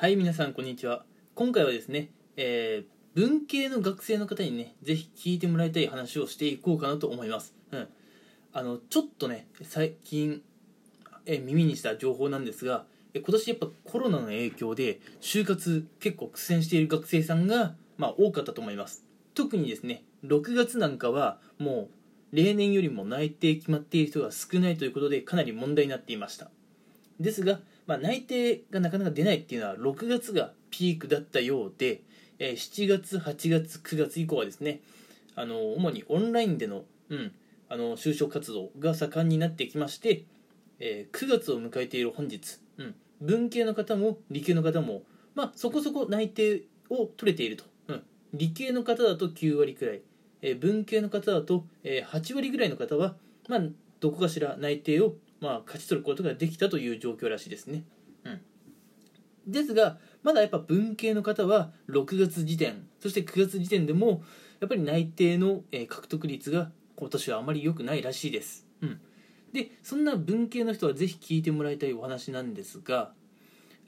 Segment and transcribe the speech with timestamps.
[0.00, 1.04] はい皆さんこんにちは。
[1.34, 7.52] 今回はですね、えー、文系の学生の方にねぜひ聞いてもらいたい話をしていこうかなと思います。
[7.72, 7.88] うん。
[8.52, 10.40] あのちょっとね最近
[11.26, 19.04] え耳にした情報なんですが今年やっぱコロナの影響で就活結構苦戦している学生さんが、まあ、多かったと思います。
[19.34, 21.88] 特にですね6月なんかはも
[22.32, 26.52] う例年よりも内定決まっている人が少ないということでかなり問題になっていました。
[27.20, 32.02] ですが、まあ、内定がなかなか出ないっていうのは6月がピークだったようで、
[32.38, 34.80] えー、7月8月9月以降はですね
[35.34, 37.32] あの主にオンラインでの,、うん、
[37.68, 40.24] あの就職活動が盛んになってきまして、
[40.80, 45.02] えー、9月を迎えている本日、うん、文系の方も理系の方も、
[45.34, 48.02] まあ、そこそこ内定を取れていると、うん、
[48.34, 50.00] 理系の方だと9割くらい、
[50.42, 53.14] えー、文系の方だと、えー、8割ぐらいの方は、
[53.48, 53.60] まあ、
[54.00, 57.84] どこかしら内定をまあ、勝ち取ることができたという状況らしいですね。
[58.24, 58.40] うん、
[59.46, 64.22] ですがまだやっぱ文系の方は6月時点そして9月時点でも
[64.60, 68.66] やっぱり内定の獲得率が今年はあまり良くないらしいです。
[68.82, 69.00] うん、
[69.52, 73.12] でそんな文系の人はぜひ聞いてもらいたいお話なんですが、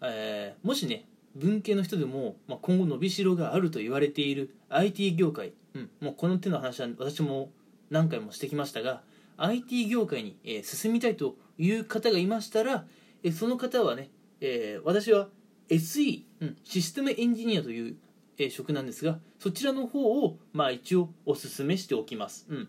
[0.00, 7.50] えー、もしね文系の人でも、まあ、今後伸びしろがあると言われている IT 業界、うん、もうこの手の話は私も
[7.90, 9.02] 何回もしてきましたが
[9.42, 12.86] IT 業界に、え進みたいという方がいましたら、
[13.22, 14.10] えその方はね、
[14.40, 15.28] え、私は
[15.68, 16.24] SE、
[16.64, 17.96] システムエンジニアという、
[18.38, 22.68] え、職なんですがそちらの方を、まあ、一応お勧めしておきます、うん。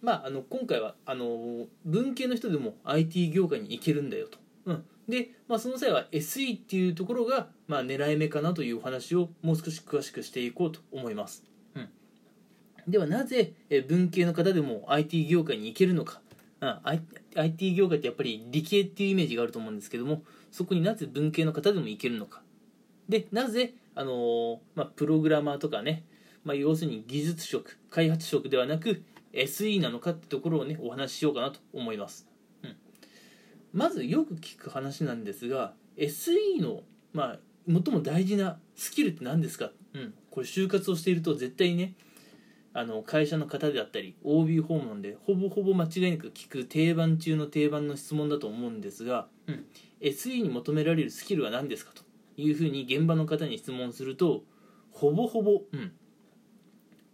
[0.00, 11.44] まあ、あの今回はあの文系の人でも IT 業界に行けるんだよと、うん、で、まあ、その際は SE っていうところが、まあ、狙い目かなというお話をもう少し詳しくしていこうと思います。
[12.88, 13.52] ではなぜ
[13.88, 16.20] 文系の方でも IT 業界に行けるのか、
[16.60, 16.80] うん、
[17.36, 22.42] IT 業界ってやっぱり理系っていうイメージがあると思うんですけどもそこになぜ文系の方でも行けるのか。
[23.08, 26.04] でなぜ、あの、まあ、プログラマーとかね、
[26.44, 32.26] まあ、要するに技術職開発職ではなく SE なのかってところをねお話ししようかなと思います、
[32.62, 32.76] うん、
[33.72, 36.80] まずよく聞く話なんですが SE の、
[37.12, 41.94] まあ、最も大事なスキルって何ですか、うん、これ就活をしていると絶対ね
[42.76, 49.64] あの会社の方であったり OB 訪問でほぼほぼ間違いなく聞く定番中の定番の質問だと思うんですが、うん、
[50.00, 52.02] SE に求められるスキルは何ですかと
[52.36, 54.42] いうふうに現場の方に質問すると
[54.90, 55.92] ほぼほぼ、うん、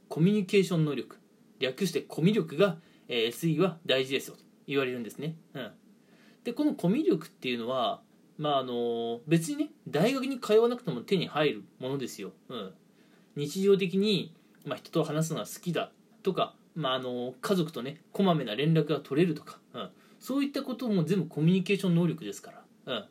[0.09, 1.19] コミュニケーション能力
[1.59, 2.79] 略してコミュ力が、
[3.09, 5.71] えー、SE は大事ですよと言われるんですね、うん、
[6.43, 8.01] でこのコミュ力っていうのは
[8.39, 12.73] まああの別にね大学に通わなくても手に入るものですよ、うん、
[13.37, 14.35] 日常的に
[14.65, 15.91] まあ、人と話すのが好きだ
[16.23, 22.53] とか、まあ、あの家族とねこまめな連絡が取れるとか、うん、そういったことも全部コミュニケーション能力ですか
[22.87, 23.05] ら、うん、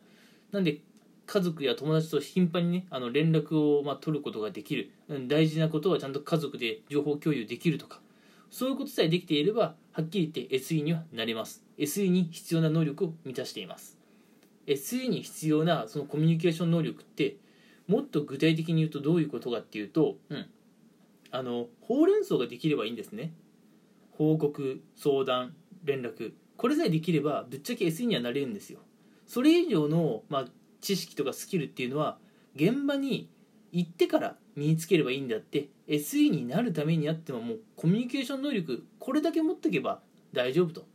[0.51, 0.79] なんで
[1.25, 8.01] 家族や友達と頻繁にねあの連絡をまあ取ることができる、うん、大事なことはちゃんと家族で情報共有できるとか
[8.49, 11.63] そういうことさえできていればはっきり言って SE にはなれます。
[11.77, 13.97] SE に必要な能力を満たしています。
[14.65, 17.37] SE に必要なそのコミュニケーション能力って
[17.87, 20.45] もっと具体的に言うとどういうことかっていうと、うん、
[21.31, 23.33] あのほうれん草ができればいいんですね。
[24.11, 26.33] 報告相談連絡。
[26.57, 28.79] これさえできればぶっちゃけ SE にはなれるんですよ。
[29.27, 30.45] それ以上の、まあ、
[30.81, 32.17] 知識とかスキルっていうのは
[32.55, 33.29] 現場に
[33.71, 40.01] 行ってから身につければいいんだって SE になるためにあってももうコミュニケーション能力これだけ持っておけば
[40.33, 40.85] 大丈夫と。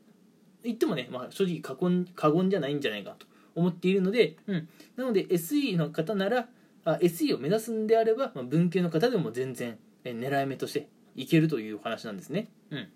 [0.62, 3.26] 言ってもね、まあ、正直過言過言じゃないんじゃないかと。
[3.54, 6.48] 思っているので、うん、なので SE の方なら
[6.84, 9.78] あ SE を目指すんであれば、まあ、文系の方でも全然
[10.12, 12.48] 狙い目としていけるというお話なんですね。
[12.70, 12.88] うん、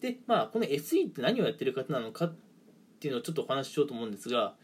[0.00, 2.34] でまあこの SE って何をやってる方なのかっ
[3.00, 4.54] ていうのをちょっとお話ししようと思うんですが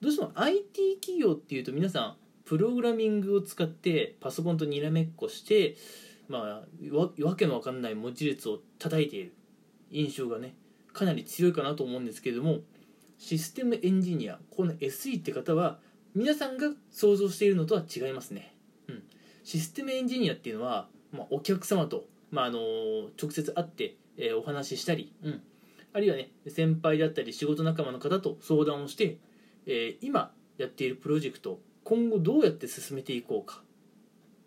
[0.00, 5.76] どうしても IT 企業っていうと皆さんプログラミングを使ってパソコンとにらめっこして
[6.28, 9.34] まあわわけのわかんない文字列を叩いている
[9.90, 10.54] 印象がね
[10.92, 12.58] かなり強いかなと思うんですけれども
[13.18, 15.78] システムエンジニアこの SE って方は
[16.14, 18.54] 皆さんが想像しているのとは違いますね。
[19.40, 22.58] うんシステムエンジニアっていうのは、まあ、お客様と、まあ、あの
[23.20, 25.42] 直接会って、えー、お話ししたり、うん、
[25.92, 29.18] あるいはね先輩だったり仕事仲間の方と相談をして、
[29.66, 33.62] えー、今やっているプロジェクト今後どうやって進めていこうか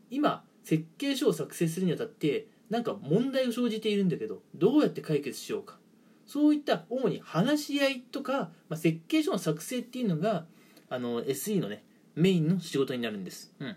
[0.10, 5.78] 今設計書を作成するにあたってなんか問題が生じているんだけどどうやって解決しようか
[6.26, 10.46] そういった主に話し合いとか、まあ、設計書の作成っていうのが
[10.90, 11.84] あの SE のね
[12.16, 13.76] メインの仕事になるんです、うん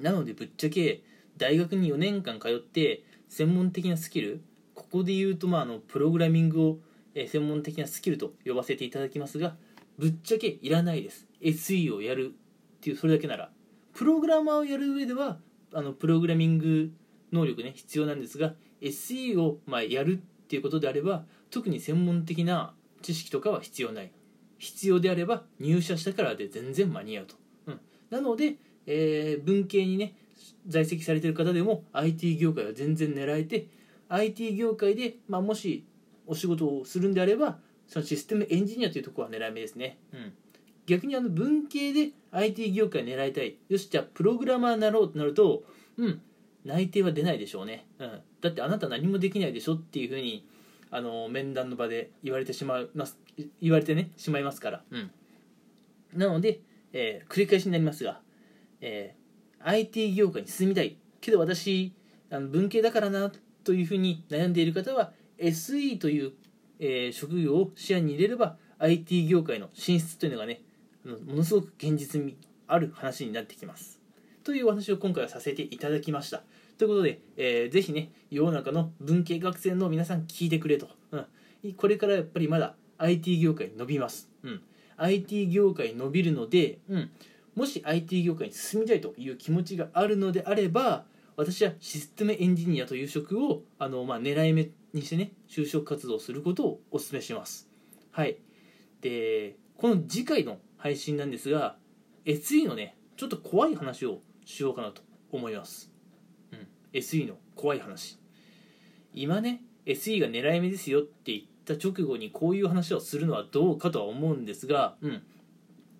[0.00, 1.02] なのでぶっちゃけ
[1.36, 4.42] 大学に4年間通って専門的なスキル
[4.74, 6.78] ここで言うとまああのプログラミングを
[7.14, 9.56] 専門的なスキルと呼ばせていただきますが
[9.98, 11.26] ぶっちゃけいらないです。
[11.42, 12.32] SE をやる
[12.76, 13.50] っていうそれだけなら。
[13.92, 15.38] プログラマーをやる上では
[15.74, 16.90] あのプログラミング
[17.32, 24.12] 能力ね必要なんですが SE をまあやるっていうことであれば特に専門的な知識とかは必要ない。
[24.60, 27.34] 必要であれば入社したからで全然間に合うと、
[27.66, 27.80] うん、
[28.10, 30.14] なので、えー、文系にね
[30.66, 33.66] 在籍されてる方でも IT 業界は全然狙えて
[34.08, 35.84] IT 業界で、まあ、もし
[36.26, 40.32] お仕事をするんであればそのシステムエンジニアというところは狙い目ですね、うん、
[40.86, 43.56] 逆にあの文系で IT 業界狙いたい。
[43.68, 45.64] よしじゃあプログラマーになろうとなると
[45.96, 46.20] うん
[46.64, 50.46] 内定は出ないでしょうね、うん、だってあなた何もできないでしょっていうふうに
[50.90, 53.18] あの面談の場で言われてしまいます。
[53.60, 55.10] 言われてねしまいますから、うん、
[56.14, 56.60] なので、
[56.92, 58.20] えー、繰り返しになりますが、
[58.80, 60.96] えー、IT 業界に進みたい。
[61.20, 61.92] けど私
[62.30, 63.30] あの文系だからな
[63.64, 66.32] というふうに悩んでいる方は SE という、
[66.78, 70.62] えー、職業を視野に入れれば IT 業界の進出というのがね
[71.04, 72.36] ものすごく現実味
[72.66, 74.00] ある話になってきます。
[74.44, 76.42] というお話を今回はさせていただきました。
[76.78, 81.18] ということで、えー、ぜひね世の中の文系学生の皆さん聞いてくれと、う
[81.68, 84.62] ん、これからやっぱりまだ IT 業界伸びます、うん、
[84.96, 87.10] IT 業界伸びるので、うん、
[87.60, 91.04] もし IT 業界に進みたいという気持ちがあるのであれば
[91.36, 97.68] 私はシステムエンジニアという職をあの、まあ、狙い目にしてね就職活動をすることをお勧めします。
[98.12, 98.38] はい。
[99.02, 101.76] でこの次回の配信なんですが
[102.24, 105.92] SE のねちょっと怖い話をしようかなと思います、
[106.52, 108.18] うん、SE の怖い話。
[109.12, 115.22] 今ね SE が狙い目ですよって言った直後にこういう話をするのはどうかとは思うんですが、うん、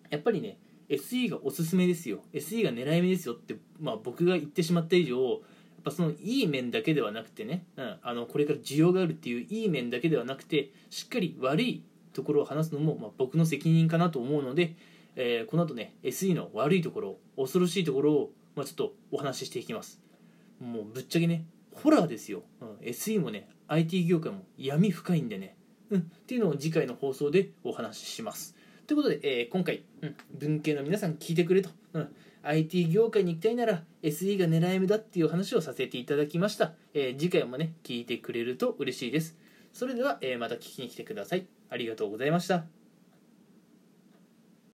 [0.09, 0.57] やっぱりね
[0.91, 2.23] SE がおすすめですよ。
[2.35, 5.41] SE が狙い目ですよって、まあ、僕が言ってしまった以上やっ
[5.85, 11.83] ぱそのいい面だけではなくてね、うん、あのこれから需要があるっていういい面だけではなくてしっかり悪い
[12.13, 14.75] ところを話すのも、まあ、僕の責任かなと思うので、
[15.17, 20.01] えー、この後ね SE の悪いところ恐ろしいところを、まあ、ちょっとお話ししていきます。
[20.61, 25.57] もうぶっちゃけねホラーですよ、うん、SE もね IT 業界も闇深いんでね、
[25.89, 28.55] うん、っていうのを次回の放送でお話しします。
[28.91, 32.09] ということで、えー、今回、うん、文系の皆さん聞いてくれと、うん、
[32.43, 39.37] IT 業界に行きたいなら SE が狙い目だっていう話をさせていただきました、えー、次回もね聞いてくれると嬉しいです。
[39.73, 41.47] それでは、えー、また聞きに来てください。
[41.69, 42.80] ありがとうございました。